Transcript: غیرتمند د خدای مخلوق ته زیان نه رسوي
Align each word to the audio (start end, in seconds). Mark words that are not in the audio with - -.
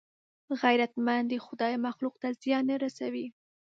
غیرتمند 0.61 1.25
د 1.29 1.33
خدای 1.45 1.73
مخلوق 1.85 2.15
ته 2.21 2.27
زیان 2.41 2.63
نه 2.69 2.75
رسوي 2.83 3.27